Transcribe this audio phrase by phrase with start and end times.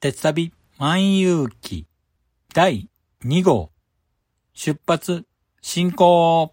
[0.00, 1.86] 鉄旅万有記
[2.54, 2.88] 第
[3.22, 3.72] 2号。
[4.54, 5.24] 出発
[5.60, 6.52] 進行。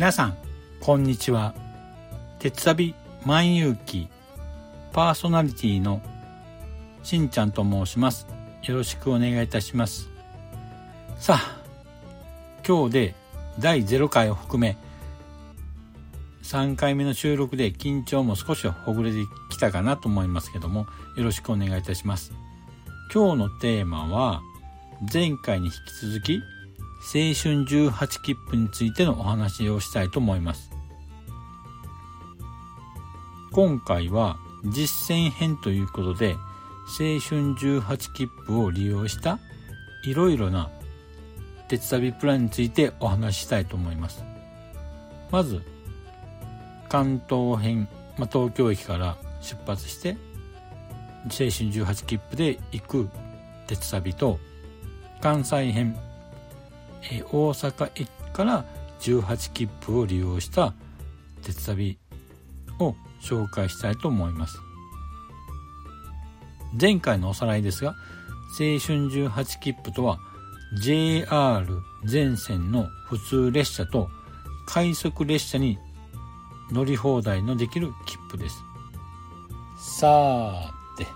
[0.00, 0.36] 皆さん
[0.80, 1.54] こんにちは。
[2.38, 2.94] 鉄旅
[3.26, 4.08] 万有記
[4.94, 6.00] パーソナリティの
[7.02, 8.26] しんちゃんと申します。
[8.62, 10.08] よろしくお願いいたします。
[11.18, 11.60] さあ
[12.66, 13.14] 今日で
[13.58, 14.78] 第0回を含め
[16.44, 19.18] 3回目の収録で緊張も少しほぐれて
[19.50, 20.86] きたかなと思いますけども
[21.18, 22.32] よろしくお願いいたします。
[23.12, 24.40] 今日のテーマは
[25.12, 25.76] 前回に引き
[26.06, 26.40] 続き
[27.00, 30.70] 青春18切符についてのお話をしたいと思います。
[33.52, 36.36] 今回は実践編ということで
[36.86, 39.40] 青春18切符を利用した
[40.04, 40.70] いろいろな
[41.68, 44.24] 鉄旅プランについてお話ししたいと思います。
[45.30, 45.62] まず
[46.88, 47.88] 関東編、
[48.18, 50.16] まあ、東京駅から出発して
[51.24, 53.10] 青春18切符で行く
[53.66, 54.38] 鉄旅と
[55.20, 55.96] 関西編
[57.10, 58.64] え大阪駅から
[59.00, 60.74] 18切符を利用した
[61.42, 61.98] 鉄旅
[62.78, 64.58] を紹介したいと思います。
[66.80, 70.18] 前回のおさらいですが青春18切符とは
[70.82, 71.66] JR
[72.04, 74.08] 全線の普通列車と
[74.66, 75.78] 快速列車に
[76.70, 78.62] 乗り放題のできる切符です。
[79.98, 81.06] さて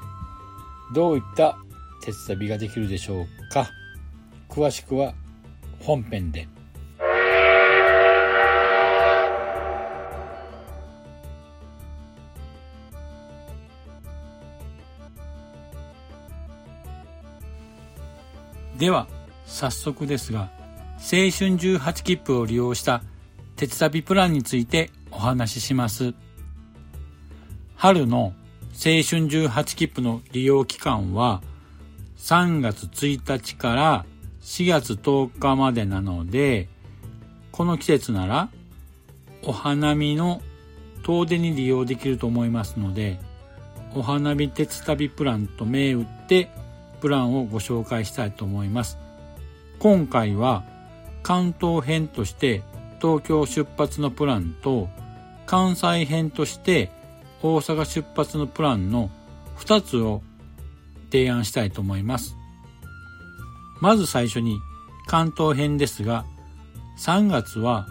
[0.93, 1.59] どういった
[2.03, 3.71] 鉄旅ができるでしょうか。
[4.49, 5.15] 詳しくは
[5.84, 6.49] 本編で。
[18.78, 19.06] では
[19.47, 20.50] 早速ですが
[20.97, 23.03] 青春18切符を利用した
[23.56, 26.15] 鉄旅プランについてお話しします。
[27.77, 28.33] 春の青
[28.72, 31.43] 春18切符の利用期間は
[32.16, 34.06] 3月1日から
[34.44, 36.69] 4月10日までなので、
[37.50, 38.50] この季節なら
[39.43, 40.43] お花見の
[41.03, 43.19] 遠出に利用できると思いますので、
[43.94, 46.50] お花見鉄旅プランと銘打って
[47.00, 48.99] プランをご紹介したいと思います。
[49.78, 50.62] 今回は
[51.22, 52.62] 関東編として
[53.00, 54.88] 東京出発のプランと
[55.47, 56.91] 関西編として
[57.43, 59.10] 大阪出発のプランの
[59.56, 60.22] 2つを
[61.10, 62.37] 提案したいと思います。
[63.80, 64.60] まず最初に
[65.06, 66.24] 関東編ですが、
[66.98, 67.86] 3月は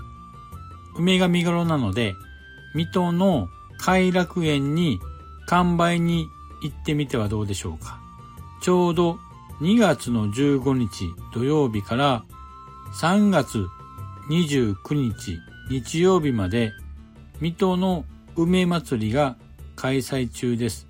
[0.95, 2.15] 梅が見頃なので、
[2.73, 3.49] 水戸の
[3.79, 4.99] 偕楽園に
[5.47, 6.27] 完売に
[6.61, 7.99] 行ってみてはどうでしょうか。
[8.61, 9.19] ちょうど
[9.61, 12.23] 2月の15日土曜日から
[12.93, 13.67] 3月
[14.29, 15.39] 29日
[15.69, 16.71] 日曜日まで
[17.41, 18.05] 水戸の
[18.35, 19.35] 梅祭りが
[19.75, 20.87] 開催中です。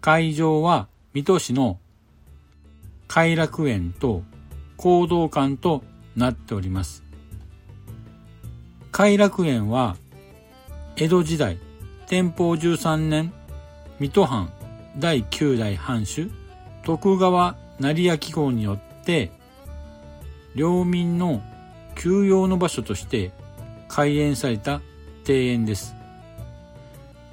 [0.00, 1.78] 会場は水戸市の
[3.14, 4.22] 偕楽園と
[4.78, 5.84] 行動館と
[6.16, 7.04] なっております。
[8.90, 9.96] 偕楽園は
[10.96, 11.58] 江戸時代
[12.06, 13.34] 天保13年
[14.00, 14.50] 水戸藩
[14.96, 16.30] 第9代藩主
[16.84, 19.30] 徳川成明公によって
[20.54, 21.42] 領民の
[21.96, 23.30] 休養の場所として
[23.88, 24.80] 開園された
[25.28, 25.94] 庭園です。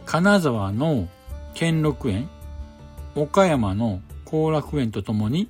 [0.06, 1.08] 金沢の
[1.54, 2.30] 兼六園、
[3.16, 5.48] 岡山の後楽園とともに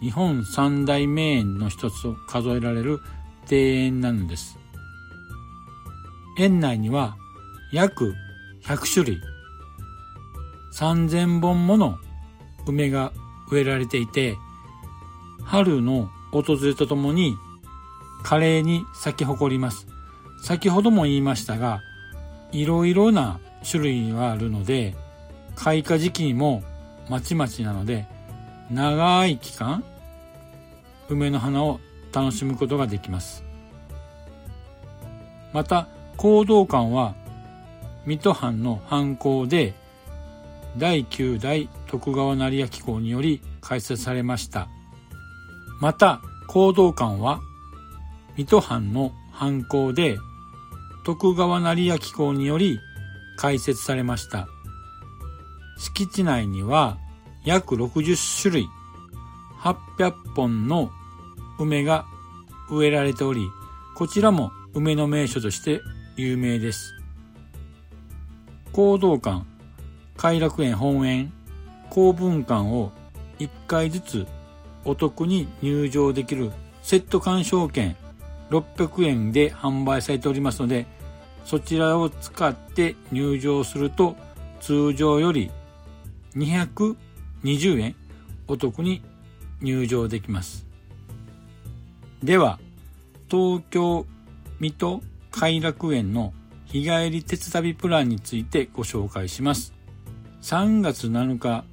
[0.00, 3.00] 日本三大名園の一つと数えられる
[3.50, 4.58] 庭園なのです。
[6.38, 7.16] 園内には
[7.72, 8.14] 約
[8.64, 9.20] 100種類、
[10.74, 11.98] 3000本もの
[12.66, 13.12] 梅が
[13.50, 14.36] 植えられていて、
[15.42, 17.36] 春の訪れとともに
[18.22, 19.86] 華麗に咲き誇ります。
[20.42, 21.82] 先ほども言いましたが、
[22.52, 23.38] いろいろな
[23.68, 24.96] 種類があるので、
[25.56, 26.62] 開花時期にも
[27.08, 28.06] まちまちなので、
[28.70, 29.82] 長い期間、
[31.08, 31.80] 梅の花を
[32.12, 33.42] 楽しむことができます。
[35.52, 37.16] また、行動館は、
[38.06, 39.74] 水戸藩の藩校で、
[40.78, 44.68] 第9代徳川成明公により開設されました。
[45.80, 47.40] また、行動館は、
[48.36, 50.16] 水戸藩の藩校で、
[51.04, 52.78] 徳川成明公により
[53.36, 54.46] 開設されました。
[55.76, 56.98] 敷地内には
[57.44, 58.68] 約60種類、
[59.60, 60.90] 800本の
[61.58, 62.04] 梅が
[62.70, 63.48] 植えられており、
[63.94, 65.80] こちらも梅の名所として
[66.16, 66.94] 有名です。
[68.72, 69.44] 講道館、
[70.16, 71.32] 偕楽園本園、
[71.88, 72.92] 公文館を
[73.38, 74.26] 1回ずつ
[74.84, 76.52] お得に入場できる
[76.82, 77.96] セット鑑賞券
[78.50, 80.86] 600円で販売されておりますので、
[81.46, 84.14] そちらを使って入場すると
[84.60, 85.50] 通常より
[87.44, 87.94] 20円
[88.48, 89.02] お得に
[89.60, 90.66] 入場できます。
[92.22, 92.58] では、
[93.30, 94.06] 東京
[94.58, 96.32] 水戸偕楽園の
[96.66, 99.72] 日帰り鉄旅プランについてご紹介します。
[100.42, 101.64] 3月7日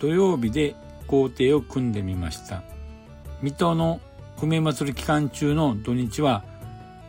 [0.00, 0.74] 土曜日で
[1.06, 2.62] 工程を組んでみました。
[3.42, 4.00] 水戸の
[4.42, 6.44] 梅祭り期間中の土日は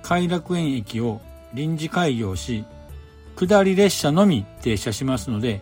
[0.04, 1.22] 偕楽園駅を
[1.54, 2.66] 臨時開業し、
[3.36, 5.62] 下り列車のみ停車しますので、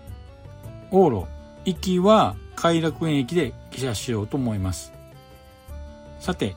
[0.91, 1.27] 往路、
[1.67, 4.93] 行きは偕楽園駅で下車しようと思います。
[6.17, 6.55] さて、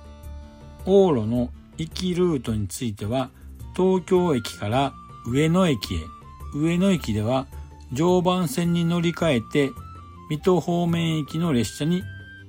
[0.87, 3.31] 往路の行きルートについては、
[3.75, 4.93] 東京駅から
[5.27, 5.99] 上野駅へ、
[6.55, 7.49] 上野駅では
[7.93, 9.73] 常磐線に乗り換えて、
[10.31, 12.05] 水戸方面駅の列車に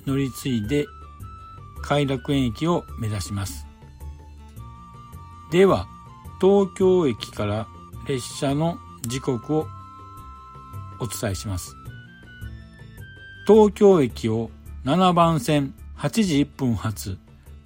[0.05, 0.85] 乗り継いで、
[1.81, 3.65] 偕楽園駅を目指します。
[5.51, 5.87] では、
[6.39, 7.67] 東京駅から
[8.07, 9.67] 列車の時刻を
[10.99, 11.80] お伝えします。
[13.47, 14.51] 東京駅を
[14.85, 17.17] 7番線8時1分発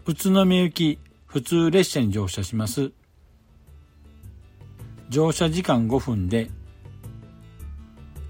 [0.05, 2.93] 宇都宮行き普通列車に乗車します。
[5.09, 6.49] 乗車時間5分で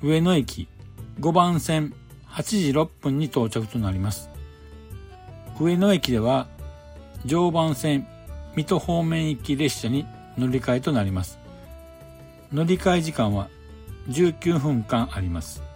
[0.01, 0.67] 上野駅
[1.19, 1.93] 5番線
[2.29, 4.31] 8時6分に到着となります。
[5.59, 6.47] 上野駅では
[7.25, 8.07] 常磐線
[8.55, 11.37] 水戸方面行き列車に乗り換えとなります。
[12.51, 13.49] 乗り換え時間は
[14.09, 15.74] 19分間あります。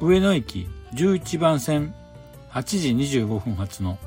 [0.00, 1.94] 上野駅11番線
[2.50, 3.98] 8時25分発の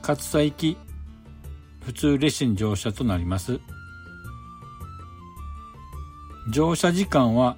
[0.00, 0.76] 勝田行き
[1.84, 3.60] 普通列車に乗車となります。
[6.50, 7.56] 乗車時間は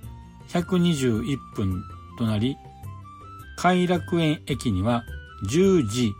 [0.48, 1.82] 121分
[2.18, 2.56] となり、
[3.56, 5.04] 偕楽園駅には
[5.50, 6.12] 10時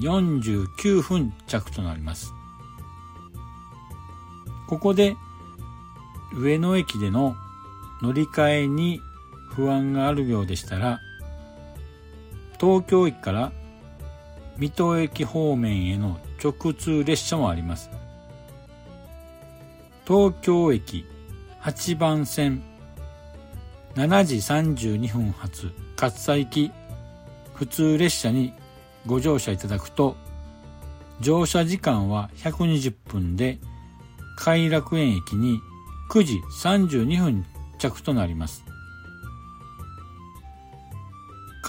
[0.00, 2.32] 49分着となります。
[4.68, 5.16] ここで
[6.34, 7.36] 上野駅での
[8.02, 9.00] 乗り換えに
[9.60, 11.02] 不安があるようでしたら、
[12.58, 13.52] 東京駅から
[14.56, 17.90] 水戸駅方面への直通列車もあります。
[20.06, 21.04] 東京駅
[21.60, 22.62] 8番線
[23.96, 26.72] 7時32分発勝佐行き
[27.54, 28.54] 普通列車に
[29.04, 30.16] ご乗車いただくと
[31.20, 33.58] 乗車時間は120分で
[34.38, 35.60] 偕楽園駅に
[36.10, 37.44] 9時32分
[37.78, 38.69] 着となります。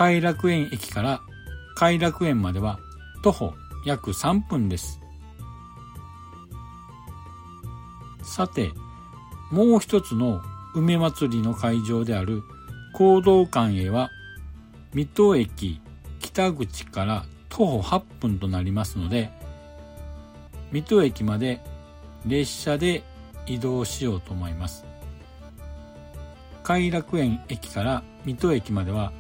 [0.02, 1.22] 偕楽園駅から
[1.76, 2.80] 偕楽園までは
[3.22, 3.54] 徒歩
[3.86, 5.00] 約3分です。
[8.24, 8.72] さて、
[9.52, 10.42] もう一つの
[10.74, 12.42] 梅祭りの会場である
[12.96, 14.10] 行動館へは、
[14.96, 15.82] 水戸駅
[16.20, 19.30] 北口から徒歩8分となりますので、
[20.72, 21.62] 水戸駅まで
[22.26, 23.04] 列車で
[23.46, 24.84] 移動しようと思います。
[26.64, 29.12] 偕楽園駅から水戸駅までは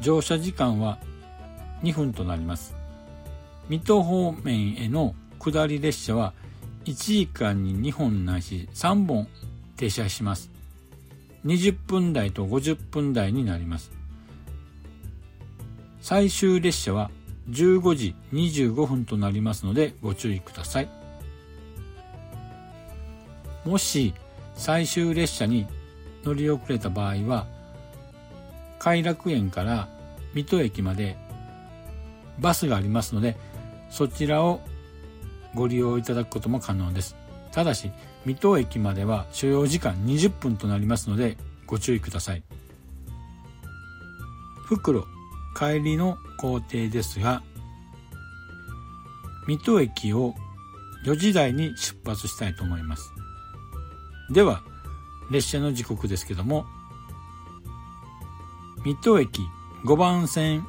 [0.00, 0.98] 乗車時間は
[1.82, 2.74] 2分となります。
[3.68, 6.32] 水戸方面への下り列車は
[6.84, 9.28] 1時間に2本ないし3本
[9.76, 10.50] 停車します。
[11.44, 13.90] 20分台と50分台になります。
[16.00, 17.10] 最終列車は
[17.50, 20.88] 15時25分となりますのでご注意ください。
[23.64, 24.14] もし
[24.54, 25.66] 最終列車に
[26.24, 27.46] 乗り遅れた場合は、
[28.80, 29.88] 偕楽園から
[30.34, 31.16] 水戸駅まで
[32.40, 33.36] バスがありますので、
[33.90, 34.60] そちらを
[35.54, 37.14] ご利用いただくことも可能です。
[37.52, 37.92] ただし、
[38.24, 42.42] 水戸駅までは所要時間20分となりますので、ご注意ください。
[44.64, 45.04] 袋、
[45.56, 47.42] 帰りの工程ですが、
[49.46, 50.34] 水戸駅を
[51.04, 53.10] 4時台に出発したいと思います。
[54.30, 54.62] では、
[55.30, 56.66] 列車の時刻ですけども、
[58.82, 59.42] 水戸駅
[59.84, 60.66] 5番線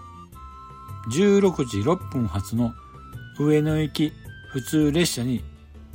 [1.09, 2.73] 16時6分発の
[3.39, 4.11] 上野駅
[4.51, 5.45] 普通列車に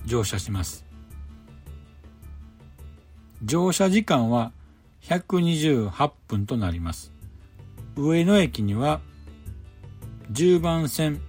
[0.06, 0.86] 乗車します。
[3.44, 4.52] 乗車時間は
[5.02, 7.12] 128分となります。
[7.96, 9.00] 上野駅には
[10.32, 11.20] 10番線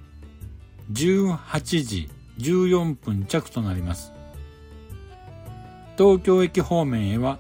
[0.94, 4.14] 18時14分着となります。
[5.98, 7.40] 東京駅方面へは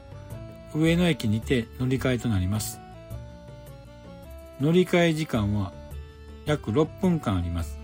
[0.75, 2.81] 上野駅にて乗り換えとなります。
[4.59, 5.71] 乗り換え時間は
[6.45, 7.79] 約6分間あります。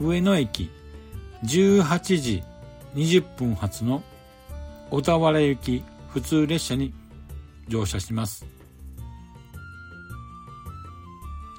[0.00, 0.70] 上野駅
[1.44, 2.42] 18時
[2.94, 4.02] 20分発の
[4.90, 6.92] 小田原行き普通列車に
[7.68, 8.46] 乗車します。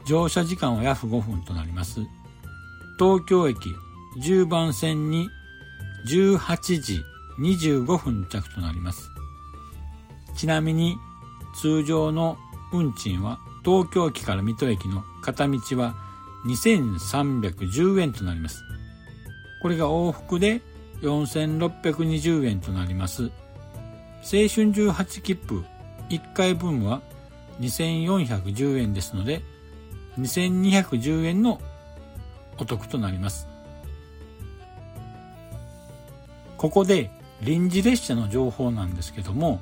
[0.05, 2.01] 乗車時間は約5分となります。
[2.99, 3.57] 東京駅
[4.21, 5.29] 10番線に
[6.07, 7.01] 18時
[7.39, 9.09] 25分着となります。
[10.35, 10.97] ちなみに
[11.55, 12.37] 通常の
[12.77, 15.95] 運賃は東京駅から水戸駅の片道は
[16.45, 18.63] 2310円となります。
[19.61, 20.61] これが往復で
[21.01, 23.23] 4620円となります。
[23.23, 23.29] 青
[24.47, 25.63] 春18切符
[26.09, 27.01] 1回分は
[27.59, 29.41] 2410円ですので
[30.19, 31.59] 2210円の
[32.57, 33.47] お得となります。
[36.57, 39.61] ここで臨時列車の情報なんですけども、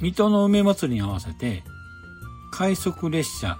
[0.00, 1.62] 水戸の梅祭りに合わせて、
[2.50, 3.58] 快速列車、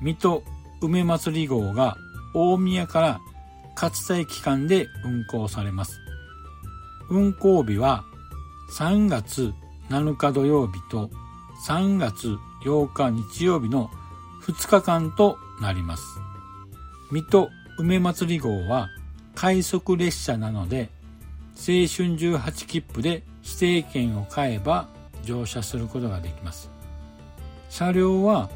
[0.00, 0.42] 水戸
[0.80, 1.96] 梅祭り号が
[2.34, 3.20] 大宮から
[3.74, 6.00] 勝田駅間で運行されます。
[7.10, 8.04] 運行日は
[8.72, 9.52] 3月
[9.90, 11.10] 7日土曜日と
[11.66, 13.90] 3月8日日曜日の
[14.42, 16.04] 2日間となります。
[17.10, 18.88] 水戸梅祭り号は
[19.34, 20.90] 快速列車なので、
[21.56, 24.88] 青春18切符で指定券を買えば
[25.24, 26.70] 乗車することができます。
[27.68, 28.50] 車両は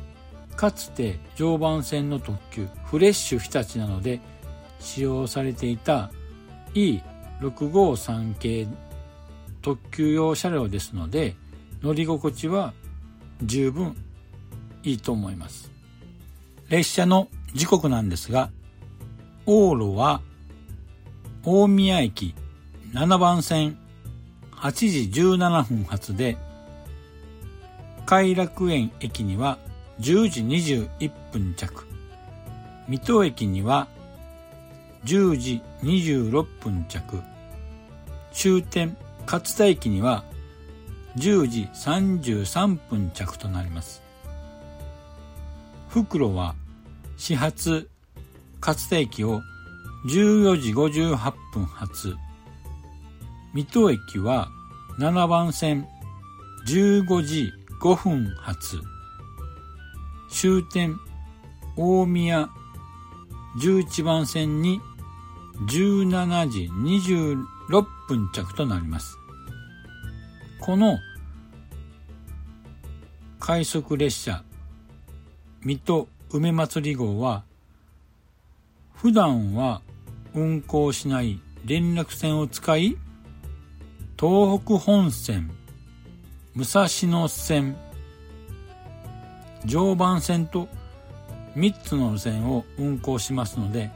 [0.56, 4.20] かつて常磐線の特急フレッシュ日立なので
[4.80, 6.10] 使用されていた
[6.74, 8.66] E653 系
[9.62, 11.36] 特急用車両ですので
[11.82, 12.74] 乗り心地は
[13.42, 13.96] 十分
[14.82, 15.70] いいと思います。
[16.68, 18.50] 列車の時刻なんですが、
[19.46, 20.20] 往路は
[21.44, 22.34] 大宮駅
[22.92, 23.78] 7番線
[24.52, 26.36] 8時17分発で、
[28.08, 29.58] 偕楽園駅には
[30.00, 31.84] 10時21分着、
[32.88, 33.86] 水戸駅には
[35.04, 37.22] 10時26分着、
[38.32, 38.96] 終点
[39.26, 40.24] 勝田駅には
[41.18, 44.02] 10時33分着となります。
[45.90, 46.54] 袋は
[47.18, 47.90] 始発
[48.58, 49.42] 勝田駅を
[50.10, 52.16] 14時58分発。
[53.52, 54.48] 水戸駅は
[54.98, 55.86] 7番線
[56.66, 58.80] 15時5分発
[60.28, 60.98] 終点
[61.76, 62.50] 大宮
[63.60, 64.80] 11番線に
[65.66, 69.18] 17時26分着となります。
[70.60, 70.98] この
[73.40, 74.44] 快速列車
[75.62, 77.44] 水戸梅祭り号は
[78.94, 79.80] 普段は
[80.34, 82.96] 運行しない連絡船を使い
[84.20, 85.50] 東北本線
[86.58, 87.76] 武蔵野線
[89.64, 90.68] 常磐線と
[91.54, 93.92] 3つの路線を運行しますので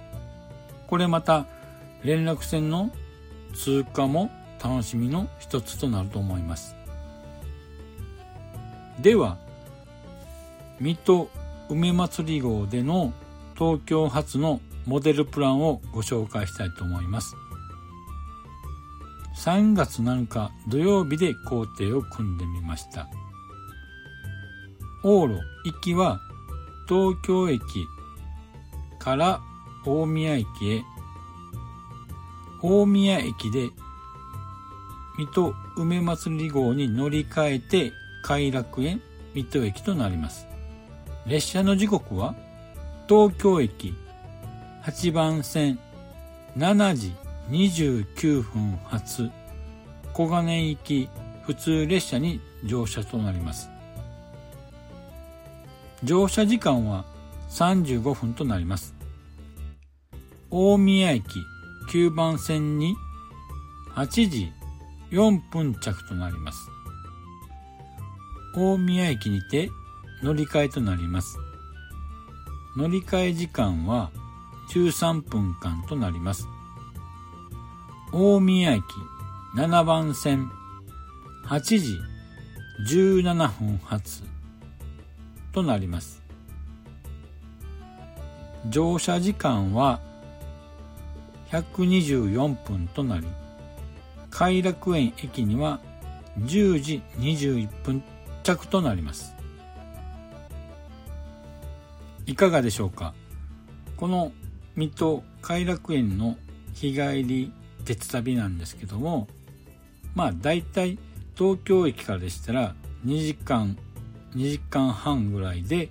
[0.87, 1.47] これまた
[2.05, 2.93] 連絡船の
[3.57, 4.31] 通過も
[4.63, 6.77] 楽しみの一つとなると思います
[9.01, 9.39] では
[10.79, 11.29] 水戸
[11.69, 13.13] 梅祭り号での
[13.59, 17.35] 東京発のモデルプランをご紹介したいと思います。
[19.45, 23.09] 3月7日土曜日で工程を組んでみました。
[25.03, 26.21] 往路行きは
[26.89, 27.61] 東京駅
[29.01, 29.41] から
[29.85, 30.85] 大宮駅へ
[32.63, 33.71] 大宮駅で
[35.19, 39.03] 水戸梅祭り号に乗り換えて偕楽園
[39.35, 40.47] 水戸駅となります。
[41.27, 42.37] 列車の時刻は
[43.09, 43.93] 東京駅
[44.85, 45.81] 8番線
[46.57, 47.13] 7時
[47.51, 49.31] 29分発
[50.13, 51.09] 小金井行き
[51.43, 53.69] 普通列車に乗車となります。
[56.05, 57.05] 乗車時間は
[57.51, 58.95] 35分となります。
[60.51, 61.25] 大宮駅
[61.91, 62.95] 9番線に
[63.95, 64.53] 8時
[65.11, 66.69] 4分着となります。
[68.55, 69.71] 大宮駅にて
[70.23, 71.39] 乗り換えとなります。
[72.77, 74.11] 乗り換え時間は
[74.71, 76.47] 13分間となります。
[78.15, 78.85] 大宮駅
[79.57, 80.51] 7番線
[81.47, 81.99] 8時
[82.87, 84.23] 17分発
[85.53, 86.23] となります。
[88.69, 90.01] 乗車時間は
[91.51, 93.27] 124分となり
[94.31, 95.81] 偕楽園駅には
[96.39, 98.03] 10時21分
[98.43, 99.35] 着となります。
[102.27, 103.15] いかがでしょうか？
[103.97, 104.33] この
[104.77, 106.37] 水戸偕楽園の
[106.75, 107.53] 日帰り
[107.85, 109.29] 鉄旅なんですけども
[110.15, 110.99] まあ大体
[111.37, 112.75] 東京駅からでしたら
[113.05, 113.77] 2時間
[114.35, 115.91] 2時間半ぐらいで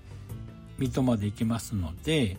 [0.77, 2.38] 水戸まで行けますので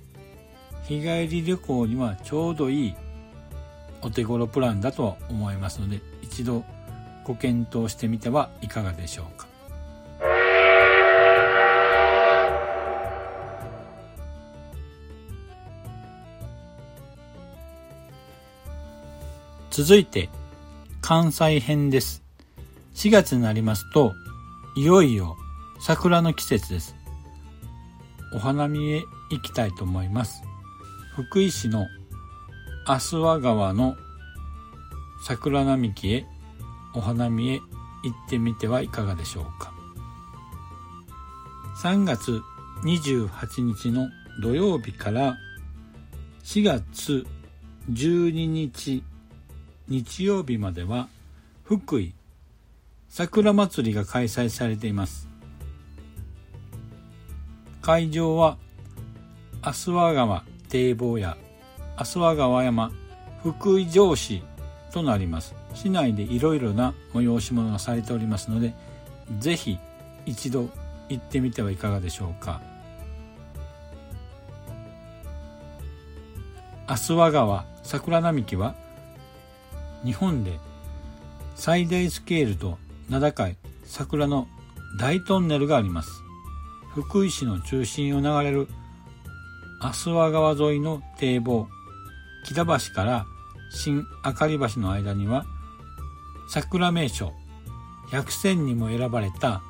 [0.85, 2.95] 日帰り旅行にはちょうどいい
[4.03, 6.65] お手頃プランだとは思いますので一度
[7.25, 9.52] ご検討してみてはいかがでしょうか。
[19.73, 20.29] 続いて
[21.01, 22.23] 関西編です。
[22.95, 24.13] 4月になりますと
[24.77, 25.39] いよいよ
[25.81, 26.95] 桜の季節です。
[28.35, 30.43] お花見へ行きたいと思います。
[31.15, 31.87] 福井市の
[32.85, 33.97] 阿諏訪川の
[35.25, 36.27] 桜並木へ
[36.95, 37.61] お花見へ
[38.05, 39.73] 行ってみてはいかがでしょうか。
[41.83, 42.43] 3月
[42.85, 44.11] 28日の
[44.43, 45.39] 土曜日から
[46.45, 47.27] 4月
[47.91, 49.03] 12日
[49.89, 51.09] 日曜日までは
[51.65, 52.15] 福井
[53.09, 55.29] 桜祭りが開催されています。
[57.83, 58.57] 会場は
[59.61, 61.37] 阿諏訪川堤防や
[61.97, 62.93] 阿諏訪川山
[63.43, 64.43] 福井城市
[64.93, 65.55] となります。
[65.75, 68.75] 市内でいろいろな催し物がされておりますので
[69.41, 69.79] ぜひ
[70.27, 70.69] 一度
[71.09, 72.61] 行ってみてはいかがでしょうか。
[76.87, 78.75] 阿諏訪川桜並木は
[80.05, 80.59] 日本で
[81.55, 84.49] 最大スケールと名高い桜の
[84.99, 86.23] 大トンネルがあります。
[86.95, 88.69] 福井市の中心を流れる
[89.81, 91.67] 阿諏訪川沿いの堤防
[92.45, 93.27] 北橋から
[93.71, 95.47] 新明かり橋の間には
[96.49, 97.33] 桜名所
[98.11, 99.63] 100選にも選ばれた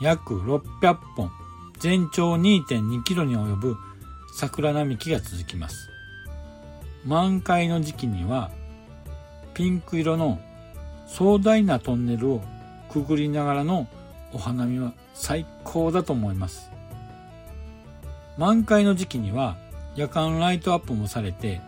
[0.00, 1.30] 約600本
[1.78, 3.76] 全長2.2キロに及ぶ
[4.36, 5.90] 桜並木が続きます。
[7.04, 8.50] 満開の時期には
[9.54, 10.40] ピンク色の
[11.06, 12.42] 壮大なトンネルを
[12.88, 13.86] くぐりながらの
[14.32, 16.70] お花見は最高だと思います。
[18.36, 19.56] 満開の時期には
[19.94, 21.60] 夜間ライトアップもされて、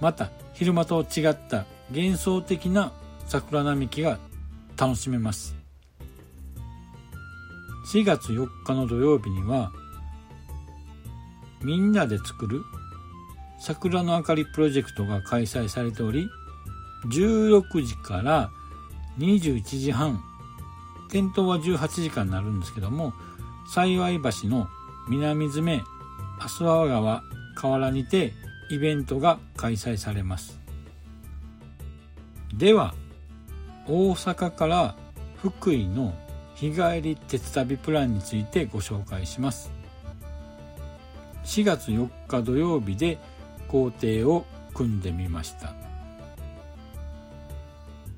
[0.00, 2.92] また昼間と違った幻想的な
[3.26, 4.18] 桜並木が
[4.76, 5.56] 楽しめます。
[7.92, 9.72] 4月4日の土曜日には、
[11.62, 12.62] みんなで作る
[13.58, 16.28] 桜の明かりプロジェクトが開催されており、
[17.06, 18.50] 16時から
[19.18, 20.22] 21時半
[21.10, 23.12] 点灯は18時間になるんですけども
[23.68, 24.68] 幸い橋の
[25.08, 25.82] 南詰
[26.38, 27.22] 阿諏訪川
[27.54, 28.32] 河原にて
[28.70, 30.58] イベントが開催されます。
[32.54, 32.94] では
[33.86, 34.96] 大阪から
[35.36, 36.14] 福井の
[36.54, 39.70] 日帰り鉄旅プランについてご紹介します。
[41.44, 43.18] 4月4日土曜日で
[43.68, 45.91] 工程を組んでみました。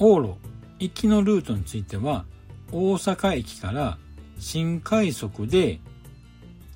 [0.05, 0.37] 往路
[0.79, 2.27] 行きのルートについては
[2.71, 3.97] 大阪駅から
[4.39, 5.81] 新快速で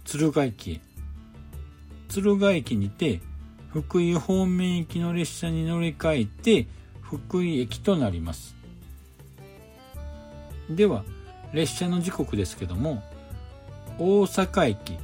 [0.07, 0.81] 敦賀駅へ。
[2.09, 3.21] 敦賀駅にて
[3.71, 6.69] 福井方面行きの列車に乗り換えて
[7.03, 8.57] 福井駅となります。
[10.71, 11.05] では
[11.53, 13.03] 列車の時刻ですけども
[13.99, 14.99] 大阪駅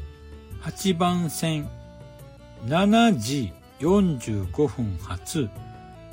[0.62, 1.68] 8番線
[2.64, 5.50] 7時45分発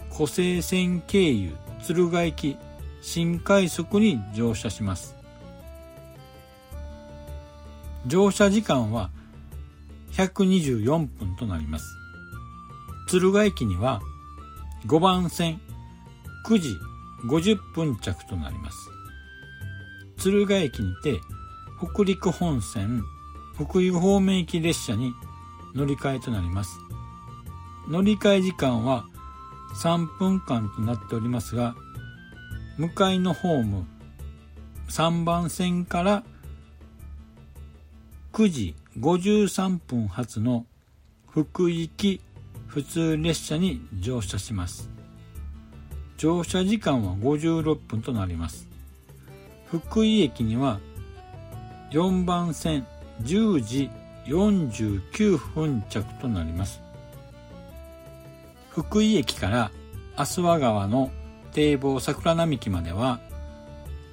[0.09, 2.57] 湖西線経由敦賀駅
[3.01, 5.15] 新快速に乗車します。
[8.05, 9.09] 乗車時間は
[10.13, 11.85] 124分となります。
[13.07, 14.01] 敦賀駅には
[14.85, 15.59] 5番線
[16.47, 16.75] 9時
[17.25, 18.77] 50分着となります。
[20.17, 21.19] 敦賀駅にて
[21.93, 23.03] 北陸本線
[23.55, 25.13] 福井方面行き列車に
[25.75, 26.77] 乗り換えとなります。
[27.87, 29.05] 乗り換え時間は
[29.75, 31.75] 3分間となっておりますが、
[32.77, 33.85] 向かいのホーム
[34.89, 36.23] 3番線から
[38.33, 40.65] 9時53分発の
[41.29, 42.21] 福井行き
[42.67, 44.89] 普通列車に乗車します。
[46.17, 48.67] 乗車時間は56分となります。
[49.67, 50.79] 福井駅には
[51.91, 52.85] 4番線
[53.23, 53.89] 10時
[54.25, 56.80] 49分着となります。
[58.73, 59.71] 福井駅から
[60.15, 61.11] 阿諏訪川の
[61.51, 63.19] 堤防桜並木までは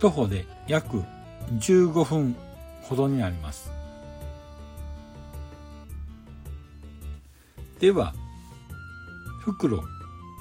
[0.01, 1.05] 徒歩で約
[1.53, 2.37] 15分
[2.83, 3.71] ほどになります。
[7.79, 8.13] では、
[9.43, 9.83] 袋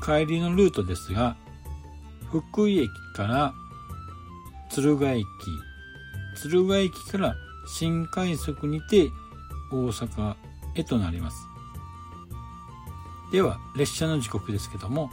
[0.04, 1.38] 帰りのルートですが、
[2.32, 3.54] 福井駅から
[4.70, 5.26] 敦賀駅、
[6.36, 7.36] 敦賀駅から
[7.68, 9.10] 新快速にて
[9.72, 10.36] 大阪
[10.76, 11.47] へとなります。
[13.32, 15.10] では、列車の時刻ですけども、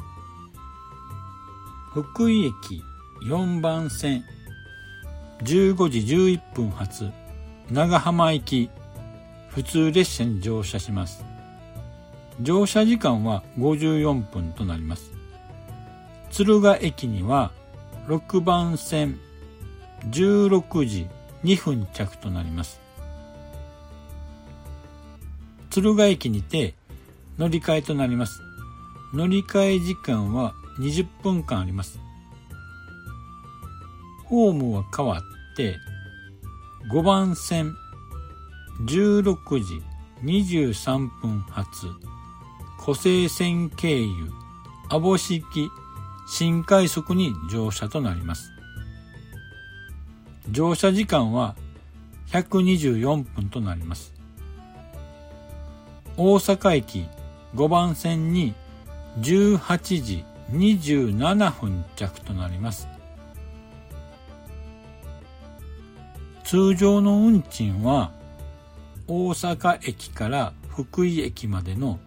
[1.93, 2.83] 福井駅
[3.29, 4.25] 4番線
[5.43, 7.11] 15時11分発
[7.71, 8.71] 長浜行き
[9.49, 11.25] 普通列車に乗車します。
[12.41, 15.13] 乗車時間は54分となります。
[16.31, 17.53] 敦賀駅には
[18.09, 19.19] 6番線
[20.11, 21.09] 16時
[21.45, 22.81] 2分着となります。
[25.71, 26.75] 敦賀駅にて
[27.39, 28.43] 乗り換えとなります。
[29.13, 31.99] 乗り換え時間は20分間あります。
[34.25, 35.79] ホームは変わって
[36.91, 37.75] 5番線
[38.87, 39.83] 16時
[40.25, 41.87] 23分発
[42.79, 44.31] 湖西線経由
[44.89, 45.43] 網干式
[46.27, 48.53] 新快速に乗車となります。
[50.51, 51.57] 乗車時間は
[52.29, 54.13] 124分となります。
[56.17, 57.07] 大阪駅
[57.55, 58.55] 5番線に
[59.21, 62.89] 18時27分着となります。
[66.45, 68.11] 通常の運賃は
[69.09, 71.99] 大阪駅から福井駅までの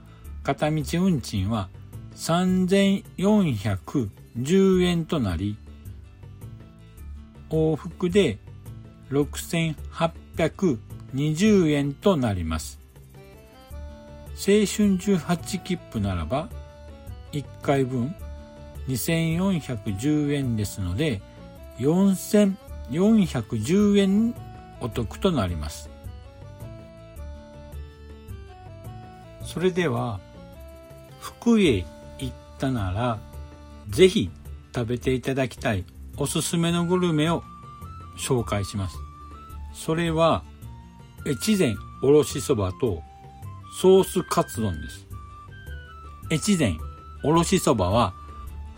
[0.43, 1.69] 片道運賃は
[2.15, 5.57] 3410円となり
[7.49, 8.39] 往復で
[9.11, 12.79] 6820円となります。
[14.37, 16.47] 青春18切符ならば
[17.31, 18.15] 1回分
[18.87, 21.23] 2410円ですので
[21.79, 24.35] 4410円
[24.79, 25.89] お得となります。
[29.43, 30.19] それでは
[31.19, 31.85] 福井へ
[32.19, 33.17] 行ったなら
[33.89, 34.29] ぜひ
[34.75, 35.85] 食べていただきたい
[36.17, 37.43] おすすめのグルメを
[38.19, 38.97] 紹介します。
[39.73, 40.43] それは
[41.25, 43.01] 越前おろしそばと
[43.79, 45.05] ソースカツ丼です。
[46.31, 46.77] 越前
[47.23, 48.15] おろしそばは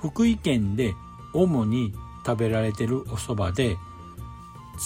[0.02, 0.94] 福井県で
[1.34, 1.94] 主に
[2.26, 3.78] 食べられてるお蕎麦で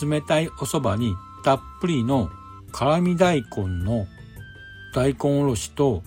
[0.07, 2.29] 冷たいお蕎麦にたっぷりの
[2.71, 4.05] 辛味大根の
[4.93, 6.03] 大根おろしと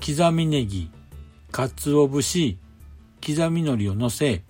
[0.00, 0.90] 刻みネギ、
[1.50, 2.56] 鰹節、
[3.20, 4.42] 刻み海苔を乗せ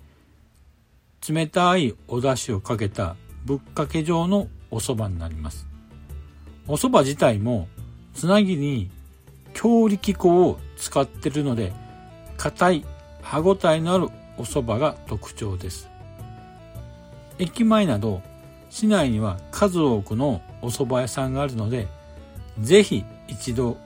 [1.28, 5.66] 冷たいお出汁をかけたぶっかけ状のお蕎麦になります。
[6.68, 7.66] お蕎麦自体も
[8.14, 8.90] つなぎに
[9.54, 11.72] 強力粉を使ってるので
[12.36, 12.84] 硬い
[13.22, 15.88] 歯ごたえのあるお蕎麦が特徴です。
[17.38, 18.22] 駅前など
[18.70, 21.88] 市内には数多くのお蕎麦屋さんがあるので
[22.60, 23.76] ぜひ一度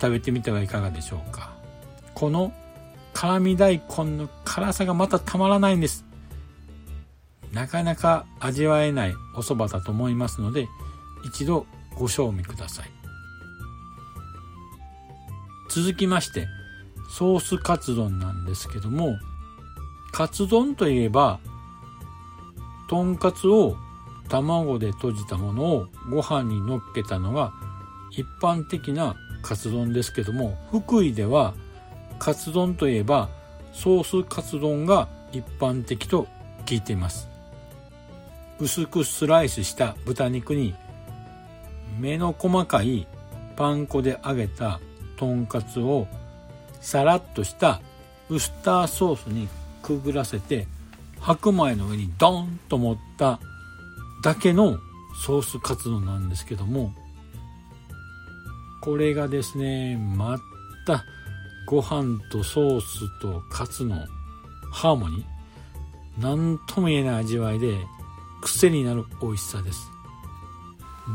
[0.00, 1.54] 食べてみてはいかがでしょうか。
[2.14, 2.52] この
[3.12, 6.04] 辛味大根の辛さがまたたまらないんです。
[7.52, 10.68] なかなか味わえないお蕎麦だと思いますので
[11.24, 12.95] 一度ご賞味ください。
[15.68, 16.48] 続きまして
[17.10, 19.16] ソースカツ丼なんですけども
[20.12, 21.40] カツ丼といえば
[22.88, 23.76] とんかつを
[24.28, 27.52] 卵で閉じたものをご飯に乗っけたのが
[28.10, 31.54] 一般的なカツ丼ですけども福井では
[32.18, 33.28] カツ丼といえば
[33.72, 36.26] ソースカツ丼が一般的と
[36.64, 37.28] 聞いています。
[38.58, 40.74] 薄くスライスした豚肉に
[41.98, 43.06] 目の細かい
[43.54, 44.80] パン粉で揚げた
[45.16, 46.06] とんかつを
[46.80, 47.80] さらっとした
[48.28, 49.48] ウスターソースに
[49.82, 50.66] くぐらせて
[51.20, 53.40] 白米の上にドーンと盛った
[54.22, 54.78] だけの
[55.24, 56.92] ソースカツ丼なんですけども
[58.82, 60.38] これがですねま
[60.86, 61.04] た
[61.66, 64.06] ご飯とソースとカツの
[64.70, 65.24] ハーモニー
[66.18, 67.76] 何とも言えない味わいで
[68.42, 69.90] 癖になる美味しさです。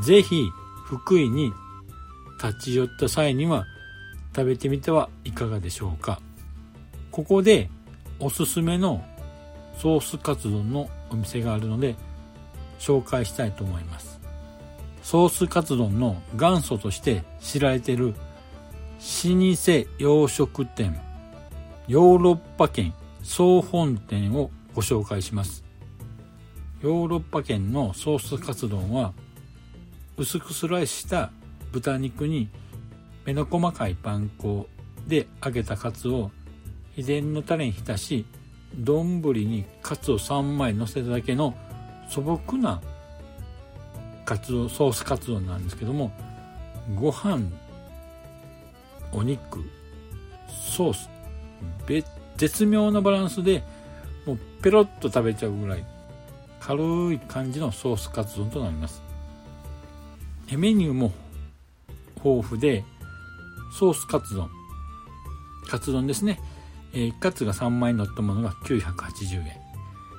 [0.04, 0.50] ぜひ
[0.86, 1.54] 福井に
[2.44, 3.66] 立ち寄った際には
[4.36, 6.22] 食べてみてはいかがでしょうか。
[7.12, 7.70] ここで
[8.20, 9.04] おすすめの
[9.78, 11.96] ソースカツ丼のお店があるので
[12.80, 14.20] 紹介したいと思います。
[15.04, 21.00] ソースカツ丼の元祖として知られている老舗洋食店
[21.88, 25.64] ヨーロッパ圏総本店をご紹介します。
[26.82, 29.14] ヨーロッパ圏のソースカツ丼は
[30.18, 31.32] 薄くスライスした
[31.72, 32.50] 豚肉に
[33.26, 34.68] 目の細かいパン粉
[35.08, 36.32] で揚げたカツを
[36.96, 38.26] 秘伝のタレに浸し
[38.76, 41.56] 丼にカツを3枚乗せただけの
[42.10, 42.82] 素朴な
[44.26, 46.12] カツオソースカツ丼なんですけども
[46.96, 47.42] ご飯
[49.12, 49.64] お肉
[50.48, 51.10] ソース
[52.38, 53.64] 絶妙なバランスで
[54.26, 55.86] もうペロッと食べちゃうぐらい
[56.60, 59.02] 軽い感じのソースカツ丼となります。
[60.52, 61.12] メニューも
[62.24, 62.84] 豊富で
[63.72, 64.50] ソースカツ丼。
[65.68, 66.40] カツ丼ですね、
[66.94, 69.46] えー、カツが3枚乗ったものが980円。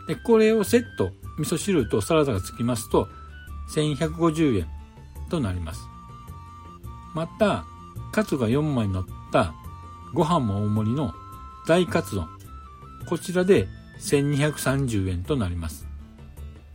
[0.08, 3.08] でこれをセット味噌汁とサラダがつきますと
[3.74, 4.66] 1150円
[5.30, 5.86] となります。
[7.14, 7.64] また
[8.12, 9.54] カツが4枚乗った
[10.14, 11.14] ご飯も大盛りの
[11.66, 12.28] 大カツ丼。
[13.08, 13.68] こちらで
[14.00, 15.86] 1230円となります。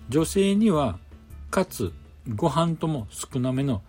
[0.09, 0.97] 女性には
[1.51, 1.91] カツ
[2.35, 3.81] ご飯とも少なめの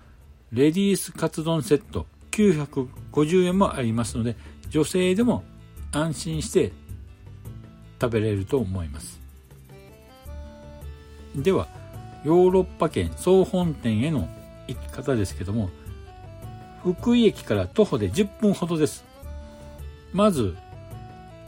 [0.52, 2.06] レディースカツ丼セット
[2.38, 4.36] 950円もありますので
[4.70, 5.42] 女性でも
[5.90, 6.72] 安心して
[8.00, 9.18] 食べれると思います。
[11.34, 11.66] では
[12.24, 14.28] ヨーロッパ圏総本店への
[14.66, 15.70] 行き方ですけども
[16.82, 19.04] 福井駅から徒歩で10分ほどです。
[20.12, 20.56] まず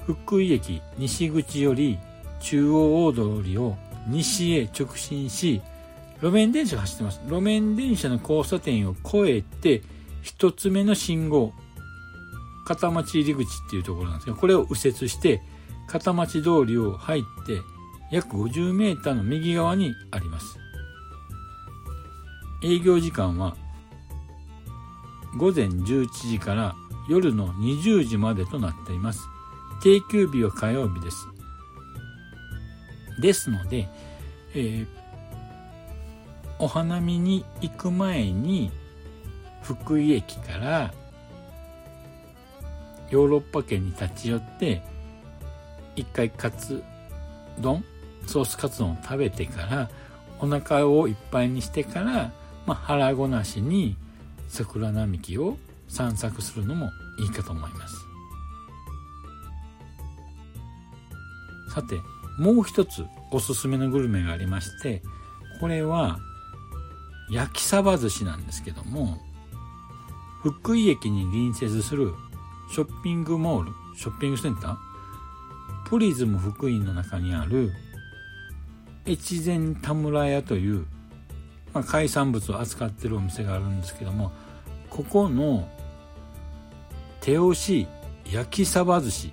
[0.07, 1.99] 福井駅西口より
[2.41, 3.77] 中央大通りを
[4.09, 5.63] 西へ直進し
[6.21, 7.21] 路面電車が走ってます。
[7.27, 9.83] 路面電車の交差点を越えて
[10.23, 11.53] 一つ目の信号。
[12.65, 15.43] 片町入り口っていうところなんですけどこれを右折して
[15.89, 17.63] 片町通りを入って
[18.13, 20.57] 約50メーターの右側にあります。
[22.63, 23.57] 営業時間は
[25.37, 26.75] 午前11時から
[27.09, 29.21] 夜の20時までとなっています。
[29.83, 31.27] 定休日は火曜日です。
[33.21, 33.89] ですので、
[34.55, 34.87] えー、
[36.59, 38.71] お花見に行く前に
[39.63, 40.93] 福井駅から
[43.11, 44.83] ヨーロッパ圏に立ち寄って
[45.97, 46.83] 一回カツ
[47.59, 47.85] 丼
[48.27, 49.91] ソースカツ丼を食べてから
[50.39, 52.33] お腹をいっぱいにしてから、
[52.67, 53.97] まあ、腹ごなしに
[54.49, 58.11] 桜並木を散策するのもいいかと思います。
[61.75, 62.01] さて
[62.39, 65.03] もう一つおすすめのグルメがありまして
[65.61, 66.19] これは
[67.31, 69.19] 焼きサバ寿司なんですけども
[70.43, 72.15] 福井駅に隣接する
[72.73, 74.77] ショッピングモールショッピングセンター
[75.89, 77.73] プリズム福井の中にある
[79.07, 80.87] 越前田村屋という、
[81.75, 84.33] まあ、海産物を扱ってるお店があるんですけども
[84.89, 85.69] ここの
[87.21, 87.87] 手押し
[88.31, 89.33] 焼きサバ寿司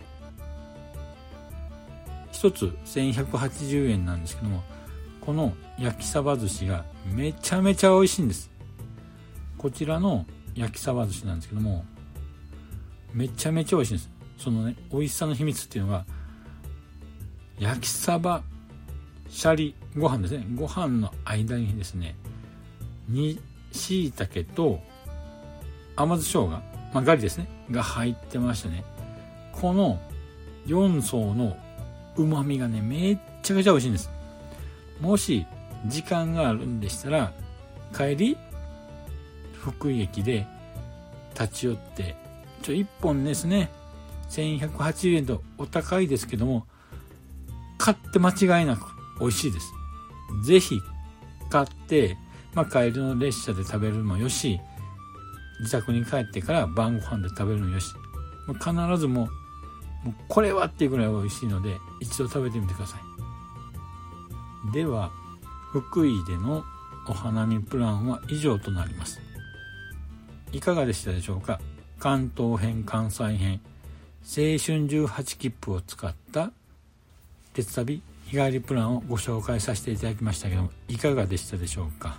[2.34, 4.63] 1つ1180円なんですけども
[5.22, 8.50] この焼きサバ寿司がめちゃめちゃ美味しいんです。
[9.58, 10.26] こちらの
[10.58, 11.86] 焼きサバ寿司なんですけども
[13.13, 14.10] めちゃめちゃ美味しいんです。
[14.38, 16.06] そのね美味しさの秘密っていうのが
[17.60, 18.43] 焼きサバ
[19.30, 20.46] シャリご飯ですね。
[20.56, 22.15] ご飯の間にですね
[23.08, 23.39] に
[23.72, 24.80] しいたけと
[25.96, 26.62] 甘酢生姜、ま
[26.96, 28.84] あ、ガリですねが入ってましてね
[29.54, 30.00] この
[30.67, 31.58] 4層の
[32.15, 34.10] 旨味がねめっちゃくちゃ美味しいんです。
[35.00, 35.46] もし
[35.86, 37.32] 時間があるんでしたら
[37.96, 38.38] 帰り
[39.62, 40.48] 福井駅で
[41.39, 42.15] 立ち寄って
[42.62, 43.70] ちょ1本ですね。
[44.30, 46.65] 1180円とお高いですけども
[47.78, 48.86] 買って間違いなく
[49.20, 49.74] 美味しいです。
[50.43, 50.82] 是非
[51.50, 52.17] 買って、
[52.54, 54.60] まあ、帰りの列車で食べるのもよし
[55.60, 57.93] 自宅に帰ってから晩ご飯で食べるのよし
[58.60, 59.28] 必ずもう
[60.04, 63.02] もうこれはっていうぐらい美味しいので一度食べてみてください。
[64.74, 65.12] では
[65.72, 66.63] 福井での
[67.08, 69.20] お花見プランは以上となります。
[70.51, 71.60] いかがでしたでしょうか？
[71.99, 73.60] 関東編関西編
[74.21, 76.51] 青春18切符を使った
[77.53, 82.17] 鉄旅日帰りプランをご紹介させていただきましたけどもいかがでしたでしょうか？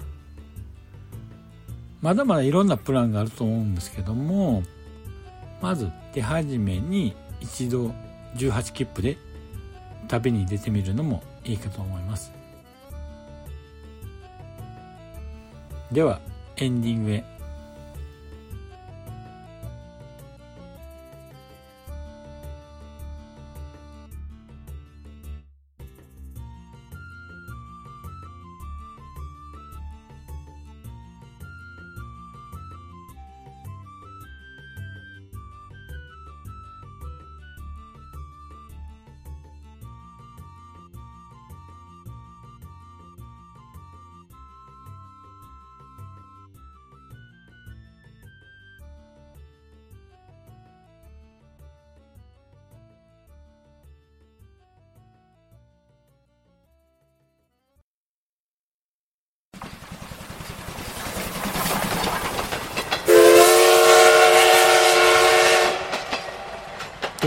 [2.00, 4.62] まだまだいろんなプランがあると思うんですけども
[5.60, 7.92] まず手始めに一度
[8.36, 9.16] 18切符で
[10.06, 12.32] 旅に出てみるのもいいかと思います
[15.90, 16.20] では
[16.56, 17.37] エンディングへ。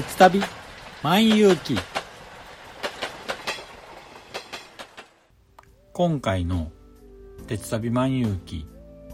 [0.02, 0.42] 鉄旅
[1.04, 1.78] 万有記。
[5.94, 6.72] 今回の
[7.46, 8.66] 鉄旅万有記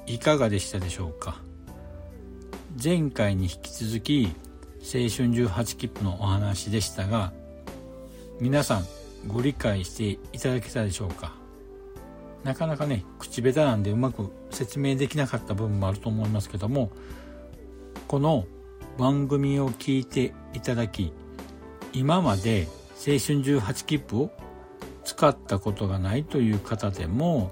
[0.06, 1.42] いかがでしたでしょうか？
[2.82, 4.28] 前回に引き続き
[4.80, 7.34] 青春18切符のお話でしたが
[8.40, 8.86] 皆さん
[9.28, 11.34] ご理解していただけたでしょうか？
[12.46, 16.92] なかなかね口下手なんでうまく説明できなかった部分もあると思いますけども
[18.08, 18.46] この
[18.98, 21.14] 番組を聞いていただき
[21.94, 24.32] 今まで青春18切符を
[25.04, 27.52] 使ったことがないという方でも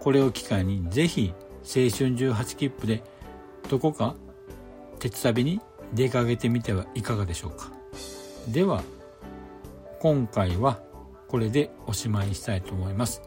[0.00, 3.02] これを機会にぜひ青春18切符で
[3.68, 4.14] どこか
[4.98, 5.60] 鉄旅に
[5.92, 7.70] 出かけてみてはいかがでしょうか。
[8.48, 8.82] では
[10.00, 10.78] 今回は
[11.28, 13.22] これでおしまいにしたいと思います。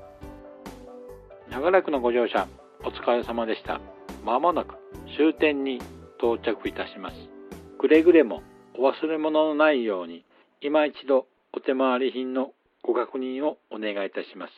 [1.49, 2.47] 長らくのご乗車
[2.83, 3.79] お疲れ様でした。
[4.23, 4.75] まもなく
[5.17, 5.79] 終点に
[6.19, 7.36] 到着いたします。
[7.79, 8.41] くれぐれも
[8.75, 10.25] お忘れ物のないように
[10.61, 12.51] 今一度お手回り品の
[12.83, 14.51] ご確認をお願いいたします。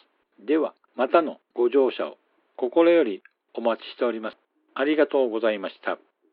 [0.45, 2.17] では、またのご乗車を
[2.55, 3.21] 心より
[3.53, 4.37] お待ちしております。
[4.73, 5.97] ありがとうございました。